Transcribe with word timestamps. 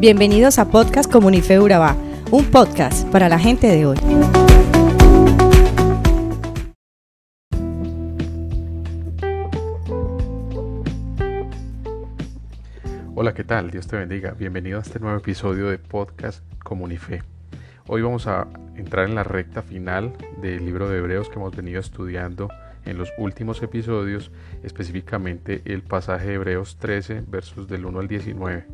Bienvenidos 0.00 0.58
a 0.58 0.70
Podcast 0.70 1.12
Comunife 1.12 1.60
Urabá, 1.60 1.94
un 2.30 2.46
podcast 2.46 3.06
para 3.10 3.28
la 3.28 3.38
gente 3.38 3.66
de 3.66 3.84
hoy. 3.84 3.98
Hola, 13.14 13.34
¿qué 13.34 13.44
tal? 13.44 13.70
Dios 13.70 13.88
te 13.88 13.98
bendiga. 13.98 14.30
Bienvenido 14.30 14.78
a 14.78 14.80
este 14.80 15.00
nuevo 15.00 15.18
episodio 15.18 15.68
de 15.68 15.76
Podcast 15.76 16.42
Comunife. 16.64 17.22
Hoy 17.86 18.00
vamos 18.00 18.26
a 18.26 18.48
entrar 18.76 19.06
en 19.06 19.14
la 19.14 19.22
recta 19.22 19.60
final 19.60 20.14
del 20.40 20.64
libro 20.64 20.88
de 20.88 20.96
Hebreos 20.96 21.28
que 21.28 21.34
hemos 21.34 21.54
venido 21.54 21.78
estudiando 21.78 22.48
en 22.86 22.96
los 22.96 23.12
últimos 23.18 23.62
episodios, 23.62 24.30
específicamente 24.62 25.60
el 25.66 25.82
pasaje 25.82 26.28
de 26.28 26.34
Hebreos 26.36 26.78
13, 26.78 27.22
versos 27.28 27.68
del 27.68 27.84
1 27.84 28.00
al 28.00 28.08
19. 28.08 28.66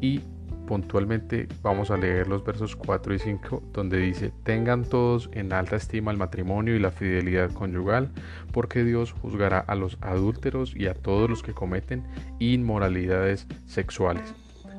Y 0.00 0.22
puntualmente 0.66 1.48
vamos 1.62 1.90
a 1.90 1.96
leer 1.96 2.28
los 2.28 2.44
versos 2.44 2.76
4 2.76 3.14
y 3.14 3.18
5 3.18 3.62
donde 3.72 3.98
dice, 3.98 4.32
tengan 4.42 4.84
todos 4.84 5.30
en 5.32 5.52
alta 5.52 5.76
estima 5.76 6.10
el 6.10 6.18
matrimonio 6.18 6.74
y 6.74 6.78
la 6.78 6.90
fidelidad 6.90 7.52
conyugal, 7.52 8.10
porque 8.52 8.84
Dios 8.84 9.12
juzgará 9.12 9.58
a 9.58 9.74
los 9.74 9.98
adúlteros 10.00 10.74
y 10.76 10.86
a 10.86 10.94
todos 10.94 11.28
los 11.28 11.42
que 11.42 11.52
cometen 11.52 12.04
inmoralidades 12.38 13.46
sexuales. 13.66 14.34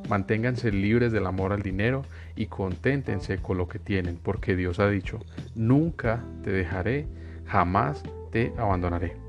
Manténganse 0.09 0.71
libres 0.71 1.11
del 1.11 1.25
amor 1.25 1.51
al 1.51 1.63
dinero 1.63 2.03
y 2.35 2.45
conténtense 2.47 3.37
con 3.37 3.57
lo 3.57 3.67
que 3.67 3.79
tienen, 3.79 4.19
porque 4.21 4.55
Dios 4.55 4.79
ha 4.79 4.89
dicho, 4.89 5.19
nunca 5.55 6.23
te 6.43 6.51
dejaré, 6.51 7.07
jamás 7.45 8.03
te 8.31 8.53
abandonaré. 8.57 9.25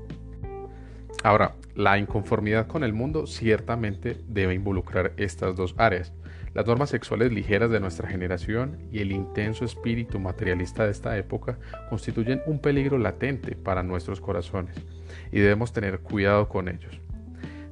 Ahora, 1.23 1.55
la 1.75 1.97
inconformidad 1.97 2.67
con 2.67 2.83
el 2.83 2.93
mundo 2.93 3.27
ciertamente 3.27 4.17
debe 4.27 4.53
involucrar 4.53 5.13
estas 5.17 5.55
dos 5.55 5.75
áreas. 5.77 6.13
Las 6.57 6.65
normas 6.65 6.89
sexuales 6.89 7.31
ligeras 7.31 7.69
de 7.69 7.79
nuestra 7.79 8.09
generación 8.09 8.79
y 8.91 9.01
el 9.01 9.11
intenso 9.11 9.63
espíritu 9.63 10.17
materialista 10.17 10.85
de 10.85 10.89
esta 10.89 11.15
época 11.15 11.59
constituyen 11.87 12.41
un 12.47 12.57
peligro 12.57 12.97
latente 12.97 13.55
para 13.55 13.83
nuestros 13.83 14.19
corazones 14.19 14.75
y 15.31 15.37
debemos 15.39 15.71
tener 15.71 15.99
cuidado 15.99 16.49
con 16.49 16.67
ellos. 16.67 16.99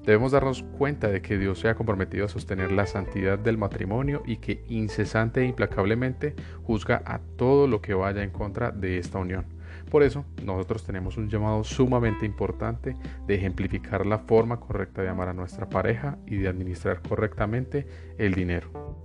Debemos 0.03 0.33
darnos 0.33 0.61
cuenta 0.77 1.07
de 1.07 1.23
que 1.23 1.39
Dios 1.39 1.57
se 1.57 1.67
ha 1.67 1.73
comprometido 1.73 2.25
a 2.25 2.29
sostener 2.29 2.71
la 2.71 2.85
santidad 2.85 3.39
del 3.39 3.57
matrimonio 3.57 4.21
y 4.23 4.37
que 4.37 4.63
incesante 4.67 5.41
e 5.41 5.45
implacablemente 5.45 6.35
juzga 6.61 7.01
a 7.07 7.21
todo 7.37 7.65
lo 7.65 7.81
que 7.81 7.95
vaya 7.95 8.21
en 8.21 8.29
contra 8.29 8.69
de 8.69 8.99
esta 8.99 9.17
unión. 9.17 9.54
Por 9.89 10.03
eso, 10.03 10.25
nosotros 10.43 10.83
tenemos 10.83 11.17
un 11.17 11.29
llamado 11.29 11.63
sumamente 11.63 12.25
importante 12.25 12.95
de 13.27 13.35
ejemplificar 13.35 14.05
la 14.05 14.19
forma 14.19 14.59
correcta 14.59 15.01
de 15.01 15.09
amar 15.09 15.29
a 15.29 15.33
nuestra 15.33 15.69
pareja 15.69 16.17
y 16.25 16.37
de 16.37 16.47
administrar 16.47 17.01
correctamente 17.01 17.87
el 18.17 18.33
dinero. 18.33 18.95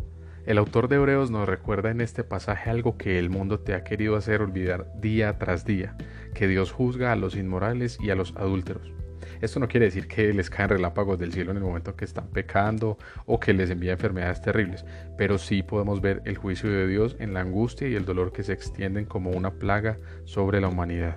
El 0.46 0.58
autor 0.58 0.88
de 0.88 0.96
Hebreos 0.96 1.30
nos 1.30 1.48
recuerda 1.48 1.90
en 1.90 2.00
este 2.00 2.24
pasaje 2.24 2.70
algo 2.70 2.96
que 2.96 3.18
el 3.18 3.28
mundo 3.30 3.60
te 3.60 3.74
ha 3.74 3.84
querido 3.84 4.16
hacer 4.16 4.40
olvidar 4.40 4.90
día 5.00 5.38
tras 5.38 5.64
día, 5.64 5.96
que 6.34 6.48
Dios 6.48 6.72
juzga 6.72 7.12
a 7.12 7.16
los 7.16 7.36
inmorales 7.36 7.98
y 8.00 8.10
a 8.10 8.14
los 8.14 8.34
adúlteros. 8.36 8.99
Esto 9.41 9.58
no 9.58 9.69
quiere 9.69 9.86
decir 9.86 10.06
que 10.06 10.33
les 10.34 10.50
caen 10.50 10.69
relámpagos 10.69 11.19
del 11.19 11.33
cielo 11.33 11.50
en 11.50 11.56
el 11.56 11.62
momento 11.62 11.96
que 11.96 12.05
están 12.05 12.28
pecando 12.28 12.98
o 13.27 13.41
que 13.41 13.55
les 13.55 13.70
envía 13.70 13.92
enfermedades 13.92 14.42
terribles, 14.42 14.84
pero 15.16 15.38
sí 15.38 15.62
podemos 15.62 16.00
ver 16.00 16.20
el 16.27 16.36
juicio 16.36 16.70
de 16.70 16.86
Dios 16.86 17.16
en 17.19 17.32
la 17.32 17.41
angustia 17.41 17.88
y 17.88 17.94
el 17.94 18.05
dolor 18.05 18.32
que 18.32 18.42
se 18.42 18.52
extienden 18.52 19.06
como 19.06 19.30
una 19.30 19.52
plaga 19.52 19.98
sobre 20.24 20.60
la 20.60 20.69
humanidad 20.69 21.16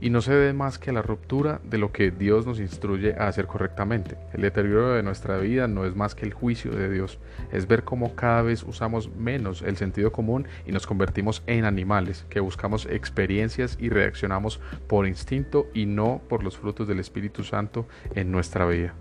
y 0.00 0.10
no 0.10 0.20
se 0.20 0.32
debe 0.32 0.52
más 0.52 0.78
que 0.78 0.90
a 0.90 0.92
la 0.92 1.02
ruptura 1.02 1.60
de 1.64 1.78
lo 1.78 1.92
que 1.92 2.10
Dios 2.10 2.46
nos 2.46 2.60
instruye 2.60 3.14
a 3.14 3.28
hacer 3.28 3.46
correctamente. 3.46 4.16
El 4.32 4.42
deterioro 4.42 4.94
de 4.94 5.02
nuestra 5.02 5.38
vida 5.38 5.68
no 5.68 5.84
es 5.84 5.96
más 5.96 6.14
que 6.14 6.26
el 6.26 6.32
juicio 6.32 6.72
de 6.72 6.90
Dios, 6.90 7.18
es 7.52 7.66
ver 7.66 7.84
cómo 7.84 8.14
cada 8.14 8.42
vez 8.42 8.62
usamos 8.62 9.10
menos 9.14 9.62
el 9.62 9.76
sentido 9.76 10.12
común 10.12 10.46
y 10.66 10.72
nos 10.72 10.86
convertimos 10.86 11.42
en 11.46 11.64
animales, 11.64 12.26
que 12.28 12.40
buscamos 12.40 12.86
experiencias 12.86 13.76
y 13.80 13.88
reaccionamos 13.88 14.60
por 14.86 15.06
instinto 15.06 15.66
y 15.74 15.86
no 15.86 16.20
por 16.28 16.42
los 16.42 16.56
frutos 16.56 16.88
del 16.88 17.00
Espíritu 17.00 17.44
Santo 17.44 17.86
en 18.14 18.30
nuestra 18.30 18.66
vida. 18.66 18.94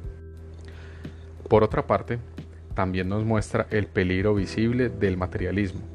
Por 1.49 1.63
otra 1.63 1.85
parte, 1.85 2.19
también 2.73 3.07
nos 3.07 3.23
muestra 3.23 3.67
el 3.69 3.87
peligro 3.87 4.35
visible 4.35 4.89
del 4.89 5.17
materialismo 5.17 5.94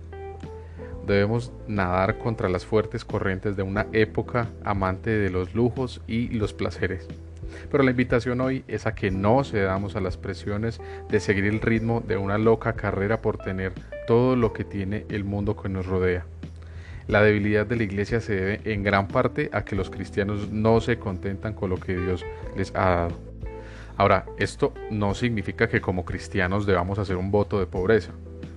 Debemos 1.07 1.53
nadar 1.67 2.19
contra 2.19 2.49
las 2.49 2.65
fuertes 2.65 3.05
corrientes 3.05 3.57
de 3.57 3.63
una 3.63 3.87
época 3.93 4.49
amante 4.65 5.11
de 5.11 5.31
los 5.31 5.55
lujos 5.55 6.01
y 6.07 6.29
los 6.29 6.53
placeres. 6.53 7.09
Pero 7.71 7.83
la 7.83 7.91
invitación 7.91 8.41
hoy 8.41 8.65
es 8.69 8.87
a 8.87 8.95
que 8.95 9.11
no 9.11 9.43
cedamos 9.45 9.97
a 9.97 10.01
las 10.01 10.17
presiones 10.17 10.81
de 11.09 11.21
seguir 11.21 11.47
el 11.47 11.61
ritmo 11.61 12.01
de 12.01 12.17
una 12.17 12.39
loca 12.39 12.75
carrera 12.75 13.21
por 13.21 13.39
tener 13.39 13.73
todo 14.07 14.37
lo 14.37 14.53
que 14.53 14.65
tiene 14.65 15.05
el 15.09 15.25
mundo 15.25 15.57
que 15.57 15.69
nos 15.69 15.87
rodea. 15.87 16.27
La 17.09 17.23
debilidad 17.23 17.67
de 17.67 17.77
la 17.77 17.83
iglesia 17.83 18.21
se 18.21 18.37
debe 18.37 18.61
en 18.73 18.85
gran 18.85 19.09
parte 19.09 19.51
a 19.53 19.65
que 19.65 19.75
los 19.75 19.91
cristianos 19.91 20.51
no 20.53 20.81
se 20.81 20.99
contentan 20.99 21.55
con 21.55 21.71
lo 21.71 21.77
que 21.77 21.97
Dios 21.97 22.25
les 22.57 22.73
ha 22.77 22.91
dado. 22.91 23.19
Ahora, 23.97 24.27
esto 24.39 24.73
no 24.91 25.15
significa 25.15 25.69
que 25.69 25.81
como 25.81 26.05
cristianos 26.05 26.67
debamos 26.67 26.99
hacer 26.99 27.17
un 27.17 27.31
voto 27.31 27.59
de 27.59 27.67
pobreza, 27.67 28.13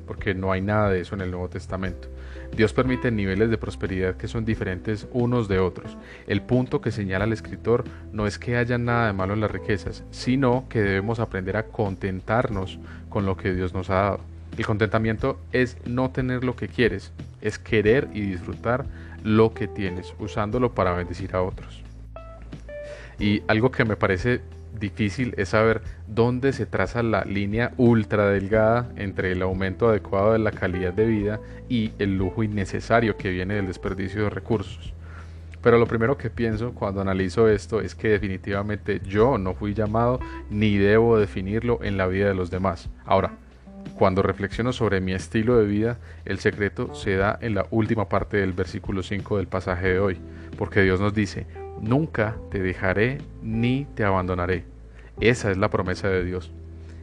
porque 0.05 0.33
no 0.35 0.51
hay 0.51 0.61
nada 0.61 0.89
de 0.89 1.01
eso 1.01 1.15
en 1.15 1.21
el 1.21 1.31
Nuevo 1.31 1.49
Testamento. 1.49 2.07
Dios 2.56 2.72
permite 2.72 3.09
niveles 3.09 3.50
de 3.50 3.58
prosperidad 3.58 4.16
que 4.16 4.28
son 4.28 4.46
diferentes 4.46 5.08
unos 5.12 5.47
de 5.47 5.59
otros. 5.59 5.97
El 6.28 6.41
punto 6.44 6.81
que 6.81 6.91
señala 6.91 7.25
el 7.25 7.34
escritor 7.34 7.84
no 8.12 8.28
es 8.28 8.38
que 8.38 8.58
haya 8.58 8.78
nada 8.78 9.08
de 9.08 9.14
malo 9.14 9.34
en 9.34 9.41
las 9.41 9.50
riquezas, 9.50 10.03
sino 10.12 10.66
que 10.69 10.81
debemos 10.81 11.19
aprender 11.19 11.58
a 11.58 11.66
contentarnos 11.66 12.80
con 13.09 13.25
lo 13.25 13.38
que 13.38 13.53
Dios 13.53 13.74
nos 13.74 13.90
ha 13.90 13.96
dado. 13.96 14.19
El 14.56 14.68
contentamiento 14.68 15.40
es 15.52 15.78
no 15.86 16.12
tener 16.12 16.44
lo 16.44 16.56
que 16.56 16.68
quieres, 16.68 17.12
es 17.41 17.58
querer 17.58 18.08
y 18.14 18.22
disfrutar 18.22 18.85
lo 19.24 19.56
que 19.56 19.68
tienes, 19.68 20.14
usándolo 20.20 20.75
para 20.75 20.94
bendecir 20.94 21.35
a 21.35 21.41
otros. 21.41 21.81
Y 23.18 23.41
algo 23.47 23.72
que 23.72 23.84
me 23.84 23.96
parece 23.96 24.41
difícil 24.79 25.34
es 25.38 25.50
saber 25.50 25.81
dónde 26.07 26.53
se 26.53 26.66
traza 26.66 27.03
la 27.03 27.23
línea 27.23 27.73
ultra 27.78 28.29
delgada 28.29 28.91
entre 28.95 29.31
el 29.31 29.41
aumento 29.41 29.89
adecuado 29.89 30.34
de 30.34 30.39
la 30.39 30.51
calidad 30.51 30.94
de 30.94 31.06
vida 31.06 31.39
y 31.69 31.91
el 32.00 32.17
lujo 32.17 32.44
innecesario 32.44 33.17
que 33.17 33.31
viene 33.31 33.56
del 33.56 33.67
desperdicio 33.67 34.23
de 34.23 34.29
recursos. 34.29 34.94
Pero 35.61 35.78
lo 35.78 35.88
primero 35.88 36.17
que 36.17 36.29
pienso 36.29 36.73
cuando 36.73 37.00
analizo 37.00 37.47
esto 37.47 37.79
es 37.79 37.95
que 37.95 38.09
definitivamente 38.09 39.00
yo 39.07 39.38
no 39.38 39.53
fui 39.53 39.73
llamado 39.73 40.19
ni 40.50 40.78
debo 40.78 41.17
definirlo 41.17 41.79
en 41.84 41.95
la 41.95 42.07
vida 42.07 42.28
de 42.28 42.35
los 42.35 42.51
demás. 42.51 42.90
Ahora, 43.05 43.31
cuando 43.95 44.22
reflexiono 44.22 44.73
sobre 44.73 45.00
mi 45.00 45.13
estilo 45.13 45.57
de 45.57 45.66
vida, 45.66 46.00
el 46.25 46.40
secreto 46.40 46.94
se 46.95 47.16
da 47.16 47.38
en 47.41 47.55
la 47.55 47.66
última 47.72 48.09
parte 48.09 48.38
del 48.38 48.51
versículo 48.51 49.03
5 49.03 49.38
del 49.38 49.47
pasaje 49.47 49.88
de 49.88 50.00
hoy, 50.00 50.17
porque 50.57 50.81
Dios 50.81 51.00
nos 51.00 51.13
dice, 51.13 51.45
nunca 51.83 52.38
te 52.49 52.61
dejaré 52.61 53.19
ni 53.41 53.85
te 53.95 54.03
abandonaré. 54.03 54.66
Esa 55.19 55.51
es 55.51 55.57
la 55.57 55.69
promesa 55.69 56.07
de 56.07 56.23
Dios. 56.23 56.51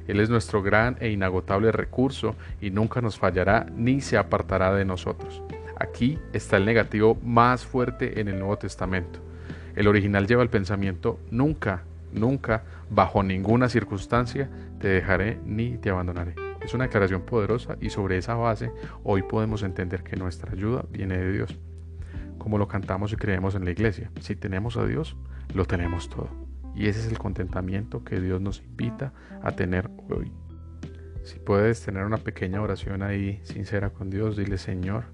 Él 0.09 0.21
es 0.21 0.31
nuestro 0.31 0.63
gran 0.63 0.97
e 1.01 1.11
inagotable 1.11 1.71
recurso 1.71 2.35
y 2.61 2.71
nunca 2.71 3.01
nos 3.01 3.19
fallará 3.19 3.67
ni 3.77 4.01
se 4.01 4.17
apartará 4.17 4.75
de 4.75 4.85
nosotros. 4.85 5.43
Aquí 5.79 6.19
está 6.33 6.57
el 6.57 6.65
negativo 6.65 7.17
más 7.23 7.65
fuerte 7.65 8.21
en 8.21 8.29
el 8.29 8.39
Nuevo 8.39 8.57
Testamento. 8.57 9.21
El 9.77 9.87
original 9.87 10.27
lleva 10.27 10.43
el 10.43 10.51
pensamiento 10.51 11.21
nunca, 11.31 11.85
nunca, 12.13 12.65
bajo 12.91 13.23
ninguna 13.23 13.69
circunstancia, 13.69 14.51
te 14.81 14.89
dejaré 14.89 15.39
ni 15.45 15.77
te 15.77 15.91
abandonaré. 15.91 16.35
Es 16.61 16.75
una 16.75 16.85
declaración 16.85 17.23
poderosa 17.23 17.77
y 17.81 17.91
sobre 17.91 18.19
esa 18.19 18.35
base 18.35 18.73
hoy 19.05 19.23
podemos 19.23 19.63
entender 19.63 20.03
que 20.03 20.17
nuestra 20.17 20.53
ayuda 20.53 20.85
viene 20.91 21.17
de 21.17 21.33
Dios 21.33 21.59
como 22.41 22.59
lo 22.59 22.67
cantamos 22.67 23.13
y 23.13 23.17
creemos 23.17 23.55
en 23.55 23.65
la 23.65 23.71
iglesia. 23.71 24.11
Si 24.21 24.35
tenemos 24.35 24.77
a 24.77 24.85
Dios, 24.85 25.17
lo 25.55 25.67
tenemos 25.67 26.09
todo. 26.09 26.29
Y 26.75 26.89
ese 26.89 27.01
es 27.01 27.07
el 27.07 27.19
contentamiento 27.19 28.03
que 28.03 28.21
Dios 28.21 28.41
nos 28.41 28.63
invita 28.63 29.13
a 29.43 29.53
tener 29.53 29.89
hoy. 30.09 30.33
Si 31.23 31.39
puedes 31.39 31.85
tener 31.85 32.05
una 32.05 32.17
pequeña 32.17 32.63
oración 32.63 33.03
ahí 33.03 33.41
sincera 33.45 33.91
con 33.91 34.11
Dios, 34.11 34.37
dile 34.37 34.59
Señor, 34.59 35.05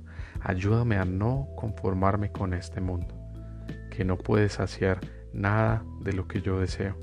ayúdame 0.41 0.97
a 0.97 1.05
no 1.05 1.49
conformarme 1.57 2.31
con 2.31 2.55
este 2.55 2.81
mundo, 2.81 3.15
que 3.91 4.05
no 4.05 4.17
puede 4.17 4.49
saciar 4.49 5.01
nada 5.33 5.85
de 6.01 6.13
lo 6.13 6.29
que 6.29 6.41
yo 6.41 6.61
deseo. 6.61 6.97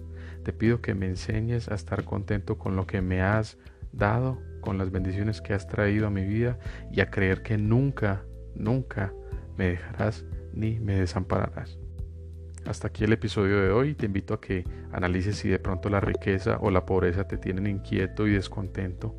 Te 0.43 0.53
pido 0.53 0.81
que 0.81 0.95
me 0.95 1.07
enseñes 1.07 1.69
a 1.69 1.75
estar 1.75 2.05
contento 2.05 2.57
con 2.57 2.75
lo 2.75 2.87
que 2.87 3.01
me 3.01 3.21
has 3.21 3.57
dado, 3.91 4.39
con 4.61 4.77
las 4.77 4.89
bendiciones 4.89 5.41
que 5.41 5.53
has 5.53 5.67
traído 5.67 6.07
a 6.07 6.09
mi 6.09 6.23
vida 6.25 6.57
y 6.91 7.01
a 7.01 7.11
creer 7.11 7.43
que 7.43 7.57
nunca, 7.57 8.23
nunca 8.55 9.13
me 9.57 9.69
dejarás 9.69 10.25
ni 10.53 10.79
me 10.79 10.99
desampararás. 10.99 11.79
Hasta 12.65 12.87
aquí 12.87 13.03
el 13.03 13.13
episodio 13.13 13.61
de 13.61 13.71
hoy. 13.71 13.93
Te 13.93 14.05
invito 14.05 14.33
a 14.33 14.41
que 14.41 14.63
analices 14.91 15.37
si 15.37 15.49
de 15.49 15.59
pronto 15.59 15.89
la 15.89 15.99
riqueza 15.99 16.57
o 16.61 16.71
la 16.71 16.85
pobreza 16.85 17.27
te 17.27 17.37
tienen 17.37 17.67
inquieto 17.67 18.27
y 18.27 18.31
descontento 18.31 19.17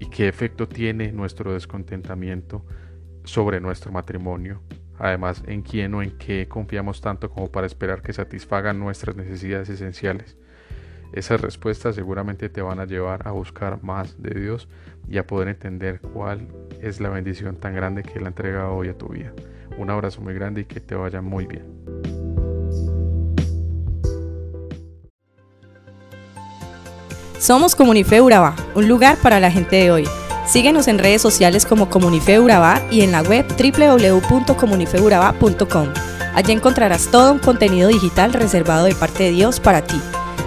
y 0.00 0.10
qué 0.10 0.28
efecto 0.28 0.68
tiene 0.68 1.12
nuestro 1.12 1.52
descontentamiento 1.52 2.64
sobre 3.24 3.60
nuestro 3.60 3.90
matrimonio. 3.92 4.62
Además, 4.98 5.42
en 5.46 5.62
quién 5.62 5.94
o 5.94 6.02
en 6.02 6.16
qué 6.18 6.48
confiamos 6.48 7.00
tanto 7.00 7.30
como 7.30 7.50
para 7.50 7.66
esperar 7.66 8.02
que 8.02 8.12
satisfagan 8.12 8.78
nuestras 8.78 9.16
necesidades 9.16 9.68
esenciales. 9.68 10.36
Esas 11.12 11.40
respuestas 11.40 11.94
seguramente 11.94 12.48
te 12.48 12.62
van 12.62 12.80
a 12.80 12.84
llevar 12.84 13.26
a 13.26 13.32
buscar 13.32 13.82
más 13.82 14.20
de 14.22 14.38
Dios 14.38 14.68
y 15.08 15.18
a 15.18 15.26
poder 15.26 15.48
entender 15.48 16.00
cuál 16.00 16.48
es 16.80 17.00
la 17.00 17.08
bendición 17.08 17.56
tan 17.56 17.74
grande 17.74 18.02
que 18.02 18.18
Él 18.18 18.26
ha 18.26 18.28
entregado 18.28 18.74
hoy 18.74 18.88
a 18.88 18.96
tu 18.96 19.08
vida. 19.08 19.32
Un 19.78 19.90
abrazo 19.90 20.20
muy 20.20 20.34
grande 20.34 20.62
y 20.62 20.64
que 20.64 20.80
te 20.80 20.94
vaya 20.94 21.22
muy 21.22 21.46
bien. 21.46 21.64
Somos 27.38 27.76
Comunife 27.76 28.20
Urabá, 28.20 28.56
un 28.74 28.88
lugar 28.88 29.16
para 29.22 29.40
la 29.40 29.50
gente 29.50 29.76
de 29.76 29.90
hoy. 29.92 30.04
Síguenos 30.46 30.88
en 30.88 30.98
redes 30.98 31.22
sociales 31.22 31.64
como 31.64 31.88
Comunife 31.88 32.38
Urabá 32.40 32.82
y 32.90 33.00
en 33.02 33.12
la 33.12 33.22
web 33.22 33.46
www.comunifeurabá.com. 33.46 35.88
Allí 36.34 36.52
encontrarás 36.52 37.08
todo 37.10 37.32
un 37.32 37.38
contenido 37.38 37.88
digital 37.88 38.32
reservado 38.32 38.86
de 38.86 38.94
parte 38.94 39.24
de 39.24 39.30
Dios 39.30 39.60
para 39.60 39.82
ti. 39.82 40.00